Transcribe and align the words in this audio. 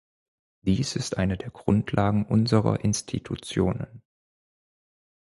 Dies 0.63 0.95
ist 0.95 1.17
eine 1.19 1.37
der 1.37 1.51
Grundlagen 1.51 2.25
unserer 2.25 2.79
Institutionen. 2.83 4.01